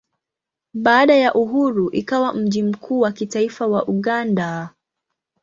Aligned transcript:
Baada 0.73 1.15
ya 1.15 1.33
uhuru 1.33 1.89
ikawa 1.91 2.33
mji 2.33 2.63
mkuu 2.63 2.99
wa 2.99 3.11
kitaifa 3.11 3.67
wa 3.67 3.87
Uganda. 3.87 4.69